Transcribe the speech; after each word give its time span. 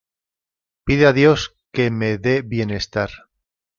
Pide 0.83 1.05
a 1.05 1.13
Dios 1.13 1.55
que 1.71 1.91
me 1.91 2.17
de 2.17 2.41
bienestar. 2.41 3.11